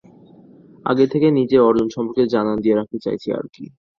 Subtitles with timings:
[0.85, 3.63] আগে থেকেই নিজের অর্জন সম্পর্কে জানান দিয়ে রাখতে চাইছি আরকি।